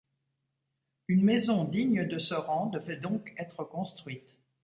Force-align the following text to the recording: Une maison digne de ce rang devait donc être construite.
Une 1.07 1.21
maison 1.23 1.63
digne 1.63 2.07
de 2.07 2.17
ce 2.17 2.33
rang 2.33 2.65
devait 2.65 2.97
donc 2.97 3.35
être 3.37 3.63
construite. 3.63 4.35